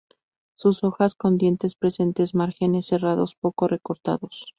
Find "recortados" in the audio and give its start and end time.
3.67-4.47